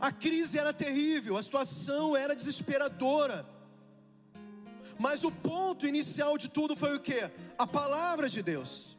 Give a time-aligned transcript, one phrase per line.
[0.00, 3.46] A crise era terrível, a situação era desesperadora.
[4.98, 7.30] Mas o ponto inicial de tudo foi o que?
[7.58, 8.96] A palavra de Deus.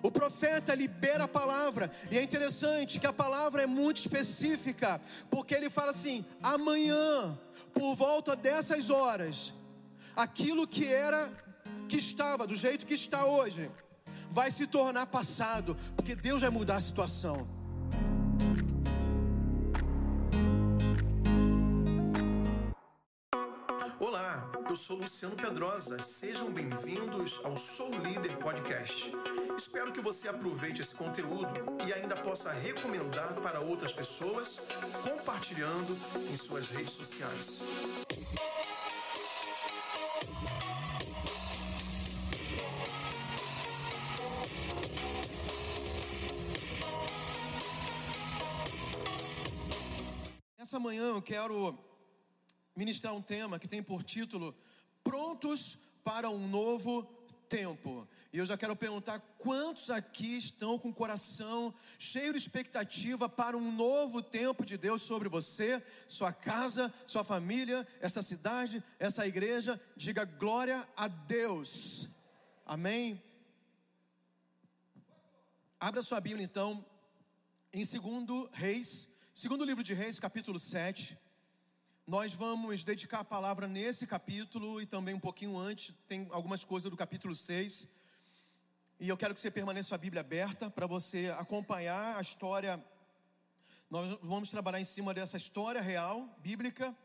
[0.00, 5.54] O profeta libera a palavra, e é interessante que a palavra é muito específica, porque
[5.54, 7.36] ele fala assim: amanhã,
[7.74, 9.52] por volta dessas horas,
[10.14, 11.32] aquilo que era,
[11.88, 13.68] que estava, do jeito que está hoje,
[14.30, 17.48] vai se tornar passado, porque Deus vai mudar a situação.
[24.78, 26.00] Sou Luciano Pedrosa.
[26.00, 29.10] Sejam bem-vindos ao Sou Líder Podcast.
[29.56, 31.52] Espero que você aproveite esse conteúdo
[31.84, 34.60] e ainda possa recomendar para outras pessoas,
[35.02, 35.98] compartilhando
[36.30, 37.64] em suas redes sociais.
[50.56, 51.76] Essa manhã eu quero
[52.76, 54.54] ministrar um tema que tem por título
[55.08, 57.02] Prontos para um Novo
[57.48, 58.06] Tempo.
[58.30, 63.56] E eu já quero perguntar quantos aqui estão com o coração cheio de expectativa para
[63.56, 69.80] um novo tempo de Deus sobre você, sua casa, sua família, essa cidade, essa igreja.
[69.96, 72.06] Diga glória a Deus.
[72.66, 73.22] Amém.
[75.80, 76.84] Abra sua Bíblia então
[77.72, 81.16] em 2 Reis Segundo livro de Reis, capítulo 7.
[82.08, 86.90] Nós vamos dedicar a palavra nesse capítulo e também um pouquinho antes, tem algumas coisas
[86.90, 87.86] do capítulo 6.
[88.98, 92.82] E eu quero que você permaneça a Bíblia aberta para você acompanhar a história.
[93.90, 96.96] Nós vamos trabalhar em cima dessa história real, bíblica.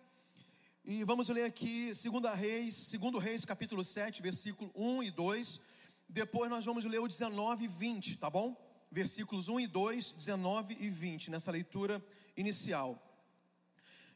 [0.86, 5.60] E vamos ler aqui 2 Reis, 2 Reis, capítulo 7, versículo 1 e 2.
[6.08, 8.56] Depois nós vamos ler o 19 e 20, tá bom?
[8.90, 12.02] Versículos 1 e 2, 19 e 20, nessa leitura
[12.38, 13.13] inicial.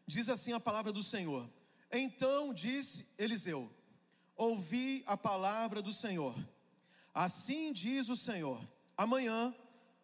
[0.08, 1.50] Diz assim a palavra do Senhor:
[1.92, 3.70] Então disse Eliseu:
[4.38, 6.34] Ouvi a palavra do Senhor.
[7.14, 8.66] Assim diz o Senhor:
[8.96, 9.54] Amanhã,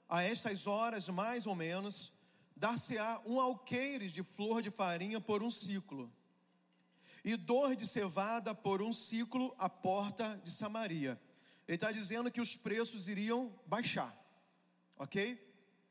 [0.10, 2.12] a estas horas mais ou menos,
[2.54, 6.12] dar-se-á um alqueires de flor de farinha por um ciclo,
[7.24, 11.20] e dor de cevada por um ciclo à porta de Samaria.
[11.66, 14.14] Ele está dizendo que os preços iriam baixar,
[14.98, 15.42] ok?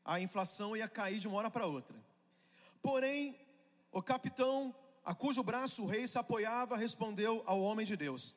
[0.05, 1.97] A inflação ia cair de uma hora para outra.
[2.79, 3.42] Porém,
[3.93, 8.35] o capitão, a cujo braço o rei se apoiava, respondeu ao homem de Deus: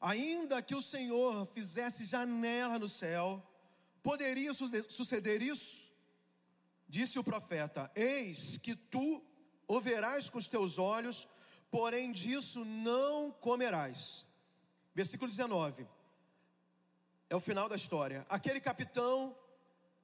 [0.00, 3.42] Ainda que o Senhor fizesse janela no céu,
[4.02, 5.90] poderia suceder isso?
[6.88, 9.24] Disse o profeta: Eis que tu
[9.66, 11.26] o verás com os teus olhos,
[11.70, 14.26] porém disso não comerás.
[14.94, 15.86] Versículo 19.
[17.28, 18.24] É o final da história.
[18.28, 19.36] Aquele capitão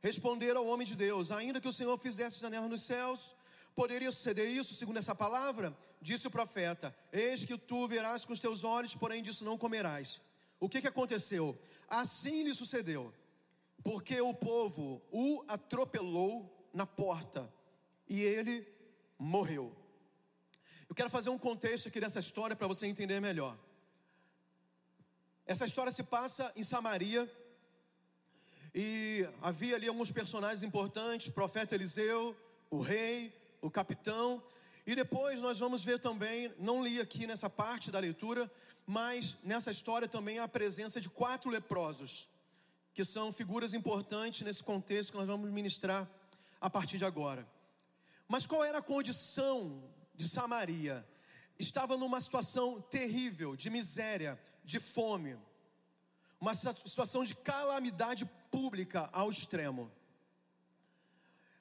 [0.03, 3.37] Responderam ao homem de Deus: Ainda que o Senhor fizesse janela nos céus,
[3.75, 5.77] poderia suceder isso, segundo essa palavra?
[6.01, 10.21] Disse o profeta: Eis que tu verás com os teus olhos, porém disso não comerás.
[10.59, 11.59] O que, que aconteceu?
[11.89, 13.13] Assim lhe sucedeu,
[13.83, 17.53] porque o povo o atropelou na porta
[18.09, 18.67] e ele
[19.19, 19.75] morreu.
[20.89, 23.59] Eu quero fazer um contexto aqui dessa história para você entender melhor.
[25.47, 27.31] Essa história se passa em Samaria,
[28.75, 32.37] e havia ali alguns personagens importantes: profeta Eliseu,
[32.71, 34.43] o rei, o capitão.
[34.87, 38.53] E depois nós vamos ver também, não li aqui nessa parte da leitura,
[38.87, 42.29] mas nessa história também a presença de quatro leprosos,
[42.93, 46.07] que são figuras importantes nesse contexto que nós vamos ministrar
[46.61, 47.49] a partir de agora.
[48.29, 49.83] Mas qual era a condição
[50.15, 51.09] de Samaria?
[51.59, 55.39] Estava numa situação terrível, de miséria, de fome
[56.43, 59.89] uma situação de calamidade pública ao extremo.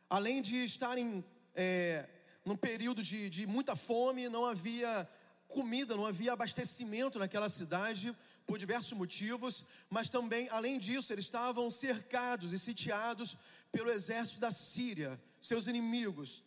[0.09, 1.23] Além de estarem
[1.55, 2.07] é,
[2.45, 5.07] num período de, de muita fome, não havia
[5.47, 11.69] comida, não havia abastecimento naquela cidade por diversos motivos, mas também, além disso, eles estavam
[11.69, 13.37] cercados e sitiados
[13.71, 16.43] pelo exército da Síria, seus inimigos.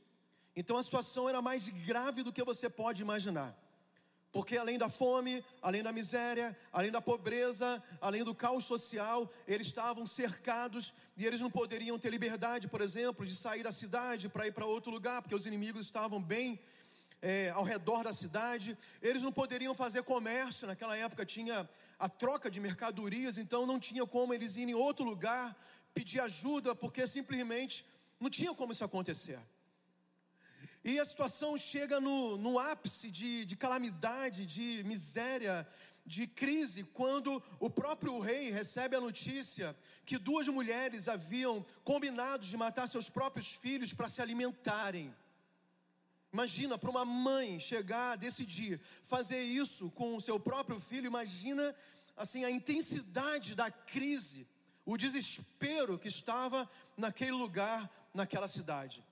[0.56, 3.56] Então a situação era mais grave do que você pode imaginar.
[4.34, 9.68] Porque além da fome, além da miséria, além da pobreza, além do caos social, eles
[9.68, 14.48] estavam cercados e eles não poderiam ter liberdade, por exemplo, de sair da cidade para
[14.48, 16.58] ir para outro lugar, porque os inimigos estavam bem
[17.22, 18.76] é, ao redor da cidade.
[19.00, 24.04] Eles não poderiam fazer comércio, naquela época tinha a troca de mercadorias, então não tinha
[24.04, 25.56] como eles irem em outro lugar
[25.94, 27.86] pedir ajuda, porque simplesmente
[28.18, 29.38] não tinha como isso acontecer.
[30.84, 35.66] E a situação chega no, no ápice de, de calamidade, de miséria,
[36.04, 42.54] de crise quando o próprio rei recebe a notícia que duas mulheres haviam combinado de
[42.58, 45.14] matar seus próprios filhos para se alimentarem.
[46.30, 51.74] Imagina para uma mãe chegar, decidir fazer isso com o seu próprio filho, imagina
[52.14, 54.46] assim a intensidade da crise,
[54.84, 59.02] o desespero que estava naquele lugar, naquela cidade.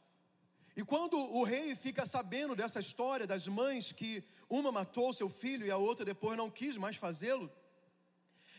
[0.75, 5.67] E quando o rei fica sabendo dessa história das mães que uma matou seu filho
[5.67, 7.51] e a outra depois não quis mais fazê-lo,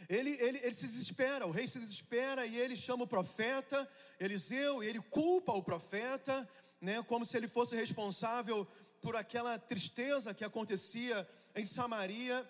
[0.07, 3.89] ele, ele, ele se desespera, o rei se desespera e ele chama o profeta
[4.19, 6.47] Eliseu e ele culpa o profeta,
[6.79, 8.67] né, como se ele fosse responsável
[9.01, 12.47] por aquela tristeza que acontecia em Samaria.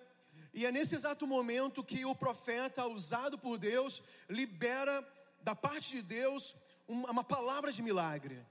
[0.54, 5.08] E é nesse exato momento que o profeta, usado por Deus, libera
[5.42, 6.56] da parte de Deus
[6.88, 8.46] uma, uma palavra de milagre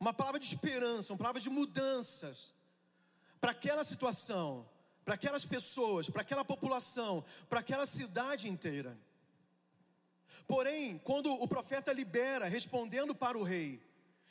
[0.00, 2.54] uma palavra de esperança, uma palavra de mudanças
[3.38, 4.66] para aquela situação,
[5.04, 8.98] para aquelas pessoas, para aquela população, para aquela cidade inteira.
[10.48, 13.80] Porém, quando o profeta libera, respondendo para o rei,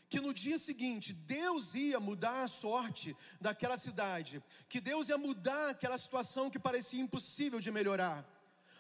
[0.10, 5.70] que no dia seguinte Deus ia mudar a sorte daquela cidade, que Deus ia mudar
[5.70, 8.28] aquela situação que parecia impossível de melhorar.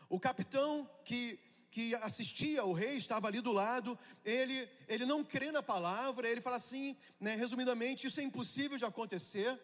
[0.09, 1.39] O capitão que
[1.71, 6.42] que assistia o rei, estava ali do lado, ele, ele não crê na palavra, ele
[6.42, 9.60] fala assim, né, resumidamente, isso é impossível de acontecer.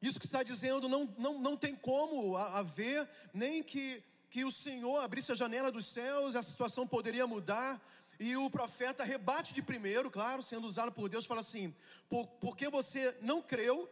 [0.00, 4.98] Isso que está dizendo não, não, não tem como haver, nem que, que o Senhor
[4.98, 7.80] abrisse a janela dos céus, a situação poderia mudar.
[8.18, 11.74] E o profeta rebate de primeiro, claro, sendo usado por Deus, fala assim:
[12.08, 13.88] por, porque você não creu,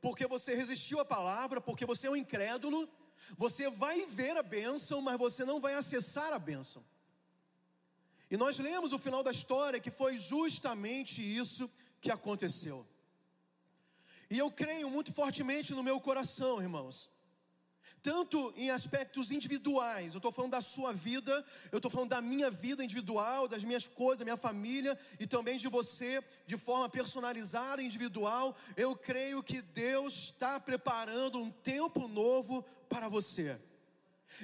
[0.00, 2.88] porque você resistiu à palavra, porque você é um incrédulo,
[3.36, 6.84] você vai ver a bênção, mas você não vai acessar a bênção.
[8.30, 11.70] E nós lemos o final da história que foi justamente isso
[12.00, 12.86] que aconteceu.
[14.28, 17.08] E eu creio muito fortemente no meu coração, irmãos,
[18.06, 22.48] tanto em aspectos individuais, eu estou falando da sua vida, eu estou falando da minha
[22.48, 27.82] vida individual, das minhas coisas, da minha família e também de você, de forma personalizada,
[27.82, 28.56] individual.
[28.76, 33.58] Eu creio que Deus está preparando um tempo novo para você.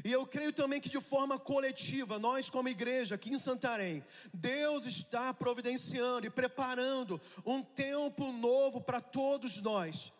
[0.04, 4.04] E eu creio também que de forma coletiva, nós como igreja aqui em Santarém,
[4.34, 10.12] Deus está providenciando e preparando um tempo novo para todos nós.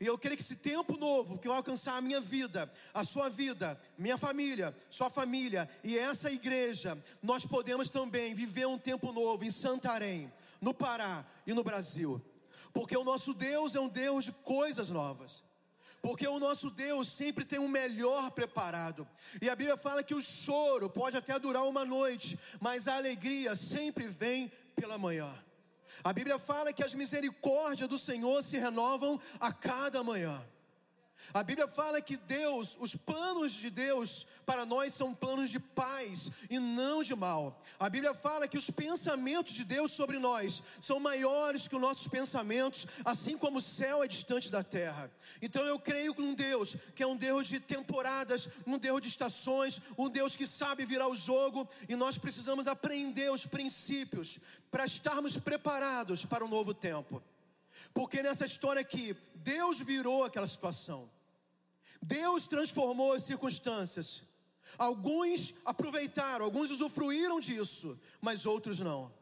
[0.00, 3.28] E eu creio que esse tempo novo que vai alcançar a minha vida, a sua
[3.28, 9.44] vida, minha família, sua família e essa igreja, nós podemos também viver um tempo novo
[9.44, 12.22] em Santarém, no Pará e no Brasil.
[12.72, 15.42] Porque o nosso Deus é um Deus de coisas novas.
[16.00, 19.06] Porque o nosso Deus sempre tem o um melhor preparado.
[19.42, 23.56] E a Bíblia fala que o choro pode até durar uma noite, mas a alegria
[23.56, 25.34] sempre vem pela manhã.
[26.04, 30.42] A Bíblia fala que as misericórdias do Senhor se renovam a cada manhã.
[31.34, 36.30] A Bíblia fala que Deus, os planos de Deus para nós são planos de paz
[36.48, 37.62] e não de mal.
[37.78, 42.08] A Bíblia fala que os pensamentos de Deus sobre nós são maiores que os nossos
[42.08, 45.10] pensamentos, assim como o céu é distante da terra.
[45.42, 49.82] Então eu creio num Deus que é um Deus de temporadas, um Deus de estações,
[49.98, 54.38] um Deus que sabe virar o jogo e nós precisamos aprender os princípios
[54.70, 57.22] para estarmos preparados para o novo tempo.
[57.92, 61.10] Porque nessa história aqui, Deus virou aquela situação.
[62.00, 64.22] Deus transformou as circunstâncias.
[64.76, 69.12] Alguns aproveitaram, alguns usufruíram disso, mas outros não.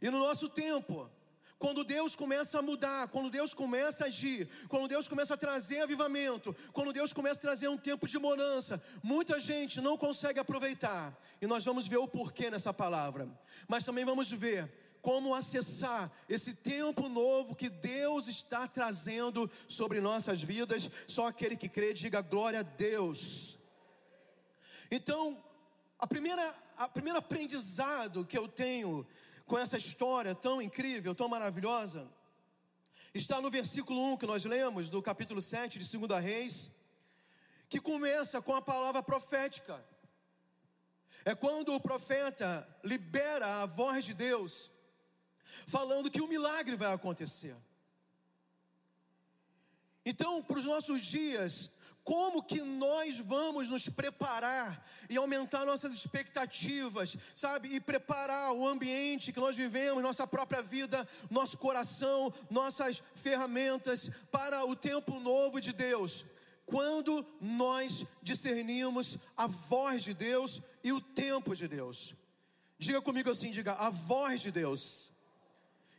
[0.00, 1.10] E no nosso tempo,
[1.58, 5.80] quando Deus começa a mudar, quando Deus começa a agir, quando Deus começa a trazer
[5.80, 11.18] avivamento, quando Deus começa a trazer um tempo de bonança, muita gente não consegue aproveitar.
[11.40, 13.28] E nós vamos ver o porquê nessa palavra.
[13.68, 14.70] Mas também vamos ver
[15.04, 20.90] como acessar esse tempo novo que Deus está trazendo sobre nossas vidas.
[21.06, 23.58] Só aquele que crê, diga glória a Deus.
[24.90, 25.44] Então,
[25.98, 29.06] a primeira, a primeiro aprendizado que eu tenho
[29.44, 32.10] com essa história tão incrível, tão maravilhosa,
[33.12, 36.70] está no versículo 1 que nós lemos, do capítulo 7 de 2 Reis,
[37.68, 39.84] que começa com a palavra profética.
[41.26, 44.72] É quando o profeta libera a voz de Deus
[45.66, 47.56] falando que o milagre vai acontecer.
[50.04, 51.70] Então, para os nossos dias,
[52.04, 57.74] como que nós vamos nos preparar e aumentar nossas expectativas, sabe?
[57.74, 64.66] E preparar o ambiente que nós vivemos, nossa própria vida, nosso coração, nossas ferramentas para
[64.66, 66.26] o tempo novo de Deus.
[66.66, 72.14] Quando nós discernimos a voz de Deus e o tempo de Deus.
[72.78, 75.10] Diga comigo assim, diga a voz de Deus.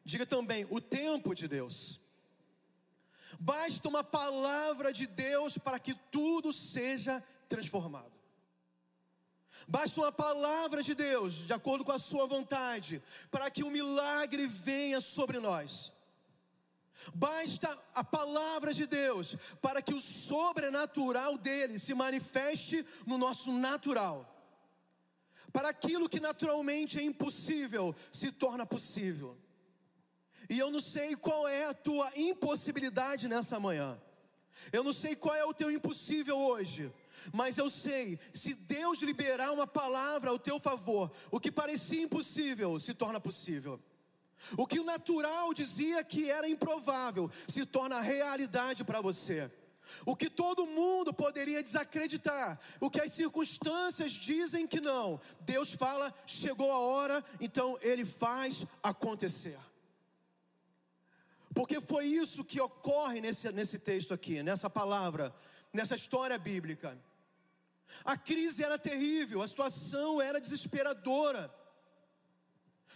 [0.05, 1.99] Diga também o tempo de Deus.
[3.39, 8.13] Basta uma palavra de Deus para que tudo seja transformado.
[9.67, 14.45] Basta uma palavra de Deus, de acordo com a Sua vontade, para que o milagre
[14.45, 15.91] venha sobre nós.
[17.13, 24.31] Basta a palavra de Deus para que o sobrenatural dele se manifeste no nosso natural.
[25.51, 29.37] Para aquilo que naturalmente é impossível se torna possível.
[30.49, 33.99] E eu não sei qual é a tua impossibilidade nessa manhã.
[34.71, 36.91] Eu não sei qual é o teu impossível hoje.
[37.33, 42.79] Mas eu sei, se Deus liberar uma palavra ao teu favor, o que parecia impossível
[42.79, 43.81] se torna possível.
[44.57, 49.49] O que o natural dizia que era improvável se torna realidade para você.
[50.05, 56.13] O que todo mundo poderia desacreditar, o que as circunstâncias dizem que não, Deus fala,
[56.25, 59.59] chegou a hora, então Ele faz acontecer.
[61.55, 65.33] Porque foi isso que ocorre nesse, nesse texto aqui, nessa palavra,
[65.71, 66.95] nessa história bíblica.
[68.03, 71.43] A crise era terrível, a situação era desesperadora.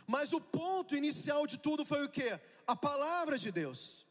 [0.06, 2.38] Mas o ponto inicial de tudo foi o que?
[2.68, 4.06] A palavra de Deus.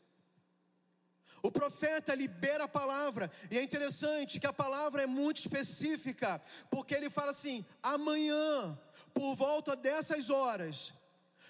[1.42, 6.94] O profeta libera a palavra, e é interessante que a palavra é muito específica, porque
[6.94, 8.78] ele fala assim: amanhã,
[9.12, 10.92] por volta dessas horas,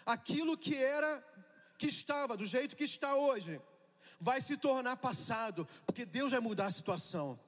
[0.04, 1.24] aquilo que era,
[1.78, 3.60] que estava, do jeito que está hoje,
[4.20, 7.38] vai se tornar passado, porque Deus vai mudar a situação.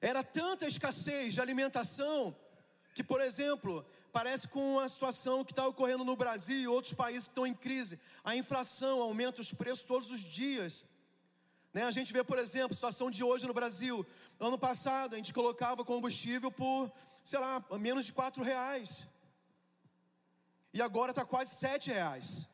[0.00, 2.36] Era tanta escassez de alimentação
[2.92, 7.28] que, por exemplo, parece com a situação que está ocorrendo no Brasil e outros países
[7.28, 8.00] que estão em crise.
[8.24, 10.84] A inflação aumenta os preços todos os dias.
[11.72, 11.84] Né?
[11.84, 14.04] A gente vê, por exemplo, a situação de hoje no Brasil.
[14.40, 16.90] Ano passado a gente colocava combustível por,
[17.22, 19.06] sei lá, menos de quatro reais.
[20.72, 22.48] E agora está quase sete reais.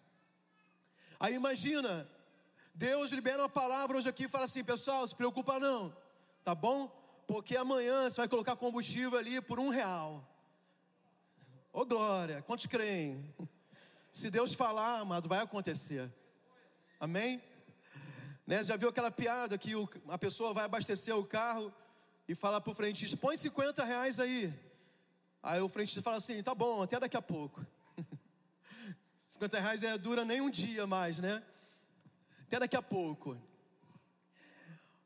[1.23, 2.11] Aí imagina,
[2.75, 5.97] Deus libera uma palavra hoje aqui e fala assim, pessoal, se preocupa não,
[6.43, 6.89] tá bom?
[7.29, 10.29] Porque amanhã você vai colocar combustível ali por um real.
[11.73, 13.33] Ô oh, glória, quantos creem?
[14.11, 16.13] Se Deus falar, amado, vai acontecer.
[16.99, 17.41] Amém?
[18.45, 18.65] Né?
[18.65, 21.73] Já viu aquela piada que o, a pessoa vai abastecer o carro
[22.27, 24.53] e fala para o frentista: põe 50 reais aí.
[25.41, 27.65] Aí o frentista fala assim: tá bom, até daqui a pouco.
[29.33, 31.43] 50 reais é, dura nem um dia mais, né?
[32.47, 33.41] Até daqui a pouco.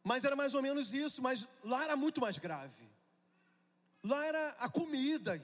[0.03, 2.91] Mas era mais ou menos isso, mas lá era muito mais grave.
[4.03, 5.41] Lá era a comida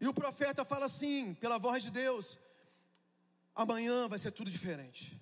[0.00, 2.38] e o profeta fala assim, pela voz de Deus:
[3.56, 5.20] amanhã vai ser tudo diferente.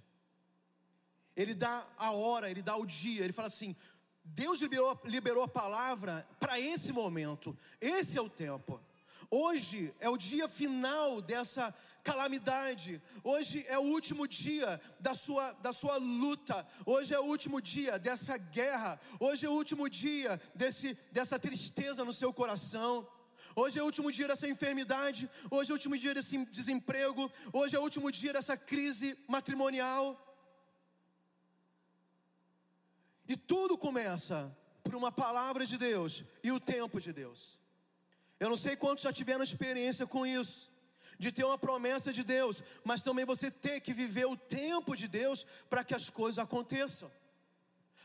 [1.35, 3.75] Ele dá a hora, ele dá o dia, ele fala assim:
[4.23, 8.79] Deus liberou, liberou a palavra para esse momento, esse é o tempo.
[9.31, 13.01] Hoje é o dia final dessa calamidade.
[13.23, 16.67] Hoje é o último dia da sua, da sua luta.
[16.85, 19.01] Hoje é o último dia dessa guerra.
[19.19, 23.09] Hoje é o último dia desse, dessa tristeza no seu coração.
[23.57, 27.77] Hoje é o último dia dessa enfermidade, hoje é o último dia desse desemprego, hoje
[27.77, 30.21] é o último dia dessa crise matrimonial.
[33.29, 37.61] E tudo começa por uma palavra de Deus e o tempo de Deus.
[38.39, 40.71] Eu não sei quantos já tiveram experiência com isso,
[41.19, 45.07] de ter uma promessa de Deus, mas também você ter que viver o tempo de
[45.07, 47.11] Deus para que as coisas aconteçam.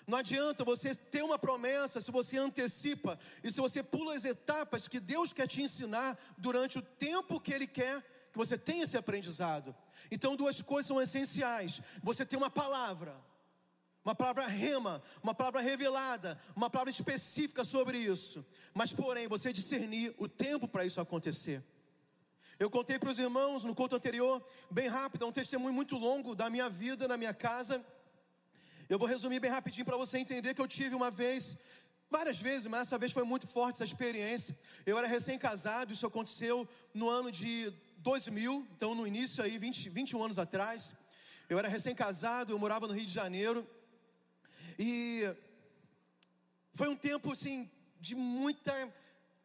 [0.05, 4.87] Não adianta você ter uma promessa se você antecipa e se você pula as etapas
[4.87, 8.97] que Deus quer te ensinar durante o tempo que Ele quer que você tenha esse
[8.97, 9.75] aprendizado.
[10.09, 13.15] Então, duas coisas são essenciais: você tem uma palavra,
[14.03, 20.13] uma palavra rema, uma palavra revelada, uma palavra específica sobre isso, mas, porém, você discernir
[20.17, 21.63] o tempo para isso acontecer.
[22.57, 26.35] Eu contei para os irmãos no conto anterior, bem rápido, é um testemunho muito longo
[26.35, 27.85] da minha vida na minha casa.
[28.89, 31.57] Eu vou resumir bem rapidinho para você entender que eu tive uma vez,
[32.09, 34.57] várias vezes, mas essa vez foi muito forte essa experiência.
[34.85, 40.23] Eu era recém-casado, isso aconteceu no ano de 2000, então no início aí, 20, 21
[40.23, 40.93] anos atrás.
[41.47, 43.65] Eu era recém-casado, eu morava no Rio de Janeiro.
[44.81, 45.35] E
[46.73, 47.69] foi um tempo assim
[47.99, 48.71] de muita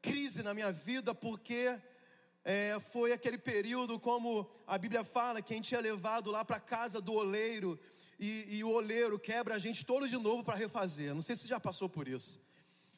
[0.01, 1.77] crise na minha vida, porque
[2.45, 6.61] é, foi aquele período, como a Bíblia fala, que a gente tinha levado lá para
[6.61, 7.77] casa do oleiro
[8.17, 11.13] e, e o oleiro quebra a gente todo de novo para refazer.
[11.13, 12.41] Não sei se já passou por isso,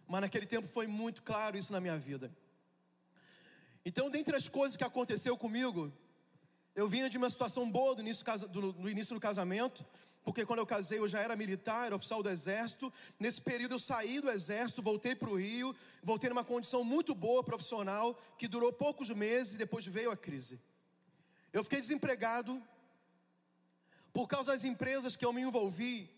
[0.07, 2.31] mas naquele tempo foi muito claro isso na minha vida.
[3.83, 5.91] Então, dentre as coisas que aconteceu comigo,
[6.75, 9.87] eu vinha de uma situação boa no início do casamento,
[10.27, 12.93] porque quando eu casei eu já era militar, era oficial do exército.
[13.17, 17.45] Nesse período eu saí do exército, voltei para o Rio, voltei numa condição muito boa
[17.45, 20.61] profissional, que durou poucos meses e depois veio a crise.
[21.53, 22.61] Eu fiquei desempregado
[24.13, 26.11] por causa das empresas que eu me envolvi,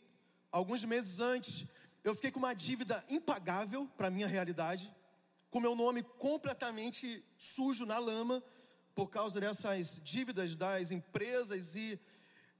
[0.50, 1.66] alguns meses antes,
[2.02, 4.90] eu fiquei com uma dívida impagável para minha realidade,
[5.50, 8.42] com meu nome completamente sujo na lama,
[8.94, 12.00] por causa dessas dívidas das empresas e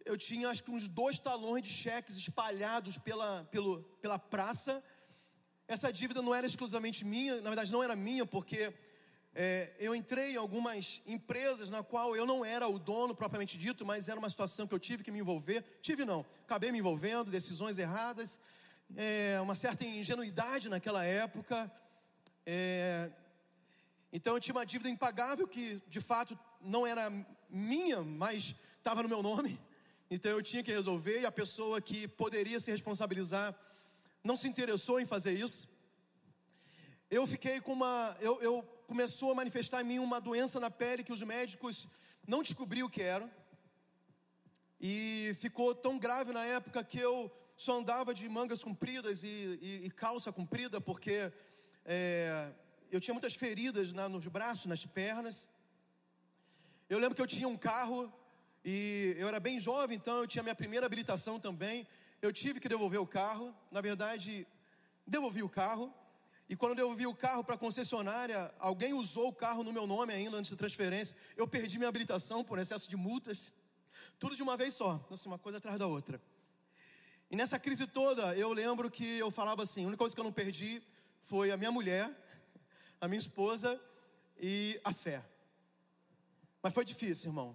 [0.04, 4.82] eu tinha acho que uns dois talões de cheques espalhados pela, pelo, pela praça.
[5.66, 8.72] Essa dívida não era exclusivamente minha, na verdade não era minha, porque
[9.34, 13.84] é, eu entrei em algumas empresas na qual eu não era o dono propriamente dito,
[13.84, 15.62] mas era uma situação que eu tive que me envolver.
[15.82, 18.40] Tive não, acabei me envolvendo, decisões erradas,
[18.96, 21.70] é, uma certa ingenuidade naquela época.
[22.46, 23.10] É,
[24.12, 27.12] então eu tinha uma dívida impagável que de fato não era
[27.48, 29.60] minha, mas estava no meu nome.
[30.10, 33.54] Então eu tinha que resolver e a pessoa que poderia se responsabilizar
[34.24, 35.68] não se interessou em fazer isso.
[37.10, 38.16] Eu fiquei com uma.
[38.20, 41.86] Eu, eu começou a manifestar em mim uma doença na pele que os médicos
[42.26, 43.30] não descobriam o que era.
[44.80, 49.86] E ficou tão grave na época que eu só andava de mangas compridas e, e,
[49.86, 51.32] e calça comprida, porque
[51.84, 52.52] é,
[52.90, 55.50] eu tinha muitas feridas na, nos braços, nas pernas.
[56.88, 58.10] Eu lembro que eu tinha um carro
[58.64, 61.86] e eu era bem jovem, então eu tinha minha primeira habilitação também.
[62.20, 63.54] Eu tive que devolver o carro.
[63.70, 64.46] Na verdade,
[65.06, 65.92] devolvi o carro.
[66.48, 69.86] E quando eu devolvi o carro para a concessionária, alguém usou o carro no meu
[69.86, 71.16] nome ainda antes da transferência.
[71.36, 73.52] Eu perdi minha habilitação por excesso de multas.
[74.18, 76.20] Tudo de uma vez só, assim, uma coisa atrás da outra.
[77.30, 80.24] E nessa crise toda, eu lembro que eu falava assim: a única coisa que eu
[80.24, 80.82] não perdi
[81.24, 82.10] foi a minha mulher,
[83.00, 83.78] a minha esposa
[84.40, 85.22] e a fé.
[86.62, 87.54] Mas foi difícil, irmão.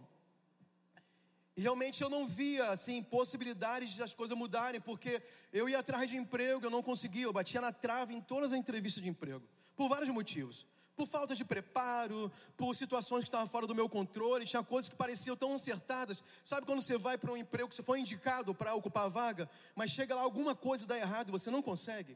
[1.55, 6.17] E realmente eu não via assim possibilidades das coisas mudarem, porque eu ia atrás de
[6.17, 9.43] emprego, eu não conseguia, eu batia na trave em todas as entrevistas de emprego,
[9.75, 10.65] por vários motivos.
[10.95, 14.95] Por falta de preparo, por situações que estavam fora do meu controle, tinha coisas que
[14.95, 16.23] pareciam tão acertadas.
[16.43, 19.49] Sabe quando você vai para um emprego que você foi indicado para ocupar a vaga,
[19.75, 22.15] mas chega lá alguma coisa dá errado e você não consegue?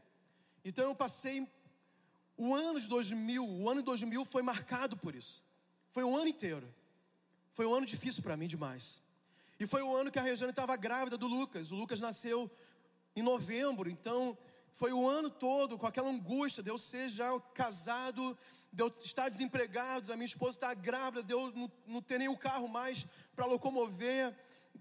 [0.63, 1.47] Então eu passei
[2.37, 5.43] o ano de 2000, o ano de 2000 foi marcado por isso.
[5.89, 6.71] Foi um ano inteiro.
[7.53, 9.01] Foi um ano difícil para mim demais.
[9.59, 11.71] E foi o ano que a Regiane estava grávida do Lucas.
[11.71, 12.49] O Lucas nasceu
[13.15, 14.37] em novembro, então
[14.75, 18.37] foi o ano todo com aquela angústia de eu ser já casado,
[18.71, 22.27] de eu estar desempregado, da minha esposa estar grávida, de eu não, não ter nem
[22.27, 24.35] o carro mais para locomover,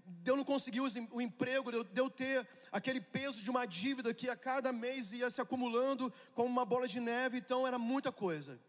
[0.05, 3.65] de eu não conseguir o emprego, de eu, de eu ter aquele peso de uma
[3.65, 7.79] dívida que a cada mês ia se acumulando como uma bola de neve, então era
[7.79, 8.59] muita coisa.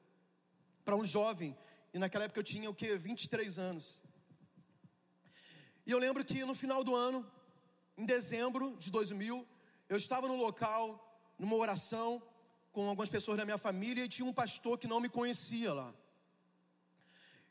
[0.83, 1.55] Para um jovem,
[1.93, 2.97] e naquela época eu tinha o que?
[2.97, 4.03] 23 anos.
[5.89, 7.27] E eu lembro que no final do ano,
[7.97, 9.49] em dezembro de 2000,
[9.89, 10.83] eu estava no local,
[11.39, 12.23] numa oração,
[12.71, 15.95] com algumas pessoas da minha família, e tinha um pastor que não me conhecia lá.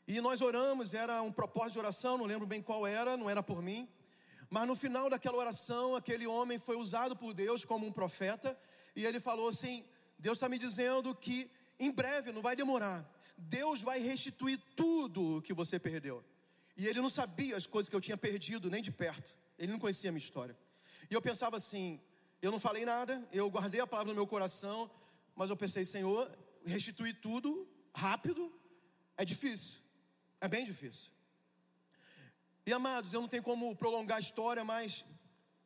[0.06, 3.42] E nós oramos, era um propósito de oração, não lembro bem qual era, não era
[3.42, 3.88] por mim.
[4.48, 8.56] Mas no final daquela oração, aquele homem foi usado por Deus como um profeta,
[8.94, 9.84] e ele falou assim:
[10.16, 13.04] Deus está me dizendo que em breve, não vai demorar,
[13.36, 16.24] Deus vai restituir tudo o que você perdeu.
[16.78, 19.36] E ele não sabia as coisas que eu tinha perdido nem de perto.
[19.58, 20.56] Ele não conhecia a minha história.
[21.10, 22.00] E eu pensava assim:
[22.40, 24.88] eu não falei nada, eu guardei a palavra no meu coração,
[25.34, 26.30] mas eu pensei, Senhor,
[26.64, 28.52] restituir tudo rápido
[29.16, 29.80] é difícil.
[30.40, 31.10] É bem difícil.
[32.64, 35.04] E amados, eu não tenho como prolongar a história, mas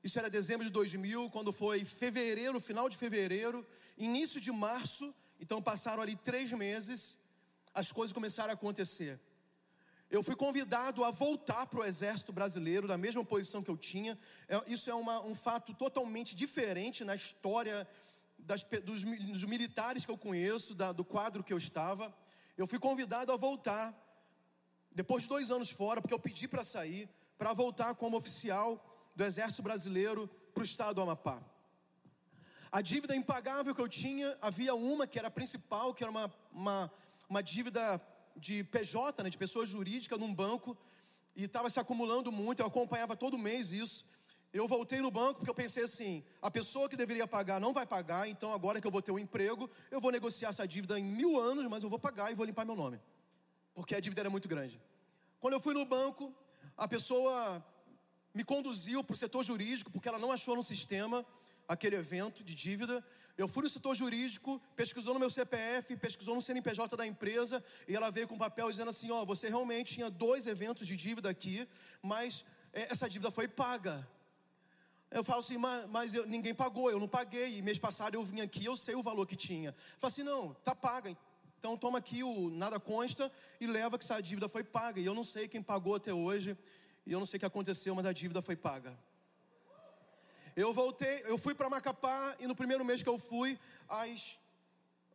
[0.03, 3.67] isso era dezembro de 2000, quando foi fevereiro, final de fevereiro,
[3.99, 7.19] início de março, então passaram ali três meses,
[7.75, 9.21] as coisas começaram a acontecer
[10.13, 14.19] eu fui convidado a voltar para o exército brasileiro, da mesma posição que eu tinha.
[14.47, 17.89] É, isso é uma, um fato totalmente diferente na história
[18.39, 22.15] das, dos, dos, militares que eu conheço, da, do quadro que eu estava.
[22.59, 23.99] Eu fui convidado a voltar,
[24.91, 28.85] depois de dois anos fora, porque eu pedi para sair, para voltar como oficial
[29.17, 31.43] do exército brasileiro para o estado do Amapá.
[32.71, 36.93] A dívida impagável que eu tinha, havia uma que era principal, que era uma, uma,
[37.31, 37.99] uma dívida
[38.37, 40.77] de PJ, né, de pessoa jurídica, num banco,
[41.35, 44.05] e estava se acumulando muito, eu acompanhava todo mês isso.
[44.53, 47.87] Eu voltei no banco porque eu pensei assim: a pessoa que deveria pagar não vai
[47.87, 51.05] pagar, então agora que eu vou ter um emprego, eu vou negociar essa dívida em
[51.05, 53.01] mil anos, mas eu vou pagar e vou limpar meu nome,
[53.75, 54.81] porque a dívida era muito grande.
[55.41, 56.35] Quando eu fui no banco,
[56.77, 57.65] a pessoa
[58.35, 61.25] me conduziu para o setor jurídico, porque ela não achou no sistema
[61.67, 63.05] aquele evento de dívida,
[63.37, 67.97] eu fui no setor jurídico, pesquisou no meu CPF, pesquisou no CNPJ da empresa, e
[67.97, 71.31] ela veio com um papel dizendo assim: ó, você realmente tinha dois eventos de dívida
[71.31, 71.67] aqui,
[72.03, 74.07] mas é, essa dívida foi paga.
[75.11, 78.41] Eu falo assim, mas, mas eu, ninguém pagou, eu não paguei, mês passado eu vim
[78.41, 79.71] aqui, eu sei o valor que tinha.
[79.71, 81.17] Eu falo assim, não, tá paga,
[81.59, 85.15] então toma aqui o nada consta e leva que essa dívida foi paga, e eu
[85.15, 86.57] não sei quem pagou até hoje.
[87.05, 88.97] E eu não sei o que aconteceu, mas a dívida foi paga.
[90.55, 94.39] Eu voltei, eu fui para Macapá e no primeiro mês que eu fui, as,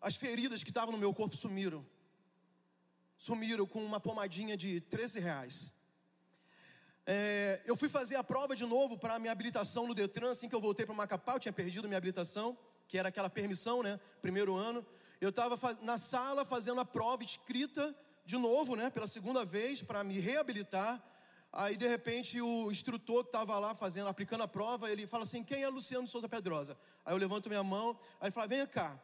[0.01, 1.85] as feridas que estavam no meu corpo sumiram.
[3.17, 5.75] Sumiram com uma pomadinha de 13 reais.
[7.05, 10.49] É, eu fui fazer a prova de novo para a minha habilitação no Detran, assim
[10.49, 13.99] que eu voltei para Macapá, eu tinha perdido minha habilitação, que era aquela permissão, né?
[14.21, 14.83] Primeiro ano.
[15.21, 17.95] Eu estava na sala fazendo a prova escrita
[18.25, 18.89] de novo, né?
[18.89, 21.03] Pela segunda vez, para me reabilitar.
[21.51, 25.43] Aí de repente o instrutor que estava lá fazendo, aplicando a prova, ele fala assim:
[25.43, 26.77] quem é Luciano Souza Pedrosa?
[27.05, 28.99] Aí eu levanto minha mão, aí ele fala: vem cá.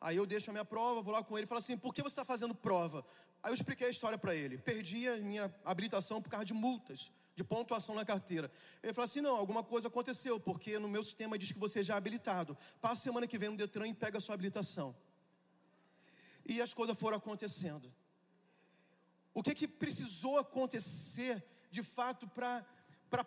[0.00, 2.12] Aí eu deixo a minha prova, vou lá com ele falo assim: por que você
[2.12, 3.04] está fazendo prova?
[3.42, 4.58] Aí eu expliquei a história para ele.
[4.58, 8.50] Perdi a minha habilitação por causa de multas, de pontuação na carteira.
[8.82, 11.94] Ele falou assim: não, alguma coisa aconteceu, porque no meu sistema diz que você já
[11.94, 12.56] é habilitado.
[12.80, 14.94] Passa semana que vem no Detran e pega a sua habilitação.
[16.46, 17.92] E as coisas foram acontecendo.
[19.34, 21.44] O que, que precisou acontecer?
[21.70, 22.64] De fato para
[23.12, 23.24] a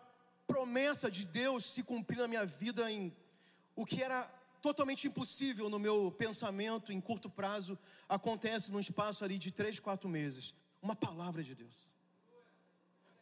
[0.48, 3.16] promessa de Deus se cumprir na minha vida em
[3.76, 4.24] o que era
[4.62, 7.78] totalmente impossível no meu pensamento em curto prazo,
[8.08, 10.54] acontece num espaço ali de três, quatro meses.
[10.82, 11.90] Uma palavra de Deus.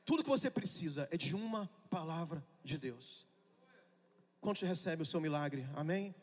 [0.03, 3.25] Tudo que você precisa é de uma palavra de Deus.
[4.41, 5.67] Quantos recebe o seu milagre?
[5.75, 6.15] Amém?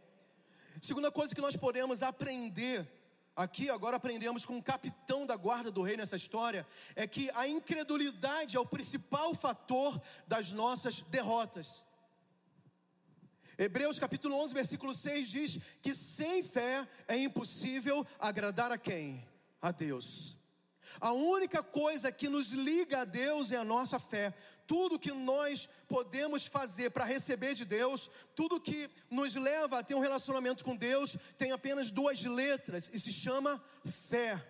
[0.82, 2.86] Segunda coisa que nós podemos aprender
[3.36, 7.46] aqui agora aprendemos com o capitão da guarda do rei nessa história, é que a
[7.46, 11.84] incredulidade é o principal fator das nossas derrotas.
[13.58, 19.26] Hebreus capítulo 11, versículo 6 diz que sem fé é impossível agradar a quem?
[19.60, 20.36] A Deus.
[21.00, 24.34] A única coisa que nos liga a Deus é a nossa fé.
[24.66, 29.94] Tudo que nós podemos fazer para receber de Deus, tudo que nos leva a ter
[29.94, 34.44] um relacionamento com Deus, tem apenas duas letras e se chama fé.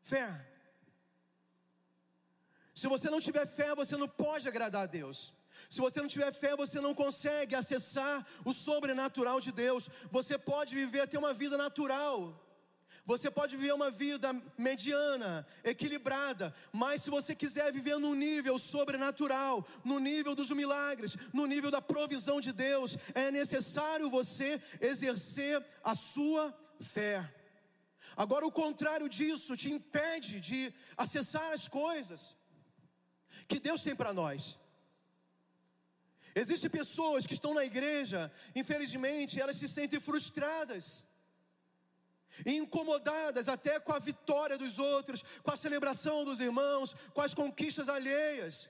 [0.00, 0.54] Fé.
[2.74, 5.32] Se você não tiver fé, você não pode agradar a Deus.
[5.70, 9.88] Se você não tiver fé, você não consegue acessar o sobrenatural de Deus.
[10.10, 12.44] Você pode viver até uma vida natural,
[13.04, 19.66] você pode viver uma vida mediana, equilibrada, mas se você quiser viver num nível sobrenatural,
[19.84, 25.94] no nível dos milagres, no nível da provisão de Deus, é necessário você exercer a
[25.94, 27.30] sua fé.
[28.16, 32.36] Agora, o contrário disso te impede de acessar as coisas
[33.46, 34.58] que Deus tem para nós.
[36.34, 41.06] Existem pessoas que estão na igreja, infelizmente, elas se sentem frustradas
[42.46, 47.88] incomodadas até com a vitória dos outros, com a celebração dos irmãos, com as conquistas
[47.88, 48.68] alheias.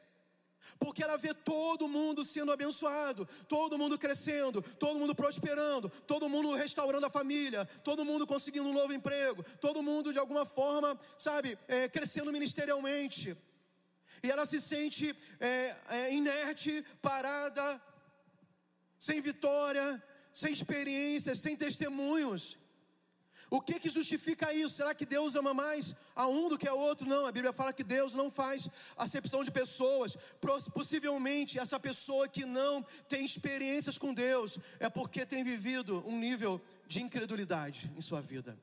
[0.79, 6.55] Porque ela vê todo mundo sendo abençoado, todo mundo crescendo, todo mundo prosperando, todo mundo
[6.55, 11.59] restaurando a família, todo mundo conseguindo um novo emprego, todo mundo de alguma forma, sabe,
[11.69, 13.37] é, crescendo ministerialmente.
[14.23, 17.81] E ela se sente é, é, inerte, parada,
[18.99, 22.57] sem vitória, sem experiências, sem testemunhos.
[23.51, 24.77] O que que justifica isso?
[24.77, 27.07] Será que Deus ama mais a um do que a outro?
[27.07, 30.17] Não, a Bíblia fala que Deus não faz acepção de pessoas.
[30.73, 36.61] Possivelmente essa pessoa que não tem experiências com Deus é porque tem vivido um nível
[36.87, 38.59] de incredulidade em sua vida.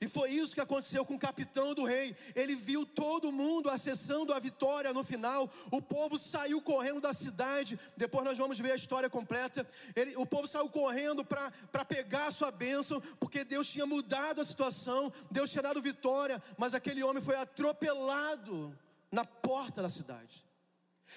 [0.00, 2.16] E foi isso que aconteceu com o capitão do rei.
[2.34, 5.50] Ele viu todo mundo acessando a vitória no final.
[5.70, 7.78] O povo saiu correndo da cidade.
[7.96, 9.66] Depois nós vamos ver a história completa.
[9.94, 14.44] Ele, o povo saiu correndo para pegar a sua bênção, porque Deus tinha mudado a
[14.44, 16.42] situação, Deus tinha dado vitória.
[16.56, 18.76] Mas aquele homem foi atropelado
[19.10, 20.44] na porta da cidade.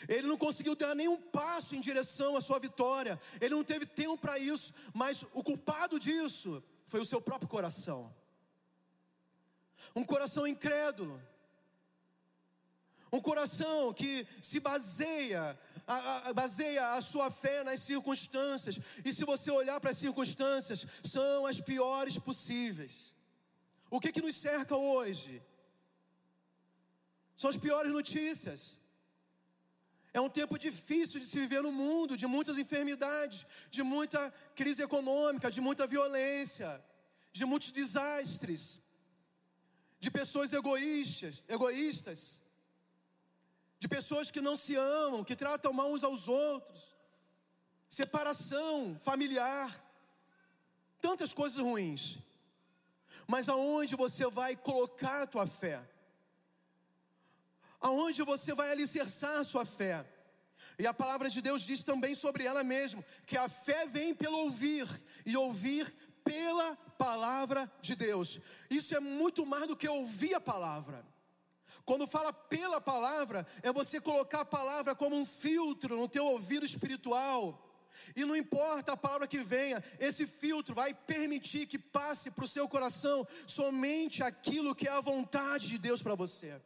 [0.07, 3.19] Ele não conseguiu dar nenhum passo em direção à sua vitória.
[3.41, 4.73] Ele não teve tempo para isso.
[4.93, 8.13] Mas o culpado disso foi o seu próprio coração
[9.95, 11.21] um coração incrédulo,
[13.11, 19.23] um coração que se baseia, a, a, baseia a sua fé nas circunstâncias, e se
[19.23, 23.13] você olhar para as circunstâncias, são as piores possíveis.
[23.89, 25.41] O que, que nos cerca hoje?
[27.35, 28.79] São as piores notícias.
[30.13, 34.81] É um tempo difícil de se viver no mundo, de muitas enfermidades, de muita crise
[34.81, 36.83] econômica, de muita violência,
[37.31, 38.81] de muitos desastres
[39.99, 42.41] de pessoas egoístas, egoístas,
[43.79, 46.95] de pessoas que não se amam, que tratam mal uns aos outros,
[47.89, 49.83] separação familiar,
[51.01, 52.17] tantas coisas ruins.
[53.27, 55.83] Mas aonde você vai colocar a tua fé?
[57.79, 60.05] Aonde você vai alicerçar a sua fé?
[60.79, 64.37] E a palavra de Deus diz também sobre ela mesma, que a fé vem pelo
[64.37, 64.87] ouvir,
[65.25, 65.93] e ouvir
[66.27, 68.39] pela palavra de Deus.
[68.69, 71.05] Isso é muito mais do que ouvir a palavra.
[71.85, 76.65] Quando fala pela palavra, é você colocar a palavra como um filtro no teu ouvido
[76.65, 77.63] espiritual.
[78.15, 82.47] E não importa a palavra que venha, esse filtro vai permitir que passe para o
[82.47, 86.61] seu coração somente aquilo que é a vontade de Deus para você.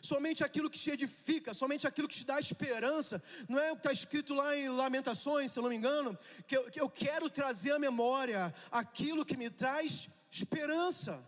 [0.00, 3.22] Somente aquilo que te edifica, somente aquilo que te dá esperança.
[3.48, 6.56] Não é o que está escrito lá em Lamentações, se eu não me engano, que
[6.56, 11.22] eu, que eu quero trazer à memória aquilo que me traz esperança.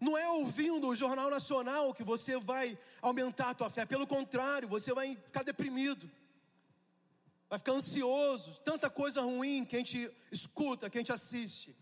[0.00, 4.68] Não é ouvindo o Jornal Nacional que você vai aumentar a tua fé, pelo contrário,
[4.68, 6.10] você vai ficar deprimido,
[7.48, 11.74] vai ficar ansioso, tanta coisa ruim que a gente escuta, que a gente assiste.